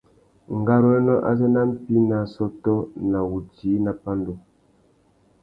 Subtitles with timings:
[0.59, 2.75] Ngáwôrénô azê na mpí nà assôtô
[3.11, 4.33] na wudjï nà pandú.